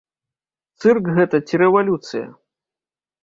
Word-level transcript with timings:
Цырк 0.85 1.09
гэта 1.17 1.41
ці 1.47 1.59
рэвалюцыя? 1.63 2.25